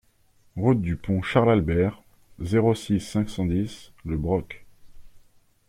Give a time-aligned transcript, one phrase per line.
[0.57, 2.01] Route du Pont Charles Albert,
[2.39, 4.65] zéro six, cinq cent dix Le Broc